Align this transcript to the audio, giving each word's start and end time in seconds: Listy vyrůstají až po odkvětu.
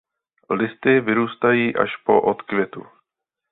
Listy 0.49 0.99
vyrůstají 1.01 1.75
až 1.75 1.95
po 1.95 2.21
odkvětu. 2.21 2.83